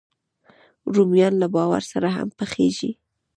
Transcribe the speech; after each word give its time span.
رومیان 0.95 1.33
له 1.41 1.47
بارو 1.53 1.87
سره 1.91 2.07
هم 2.17 2.27
پخېږي 2.37 2.91